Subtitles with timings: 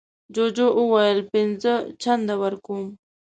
[0.33, 2.83] جوجو وویل پینځه چنده ورکوم.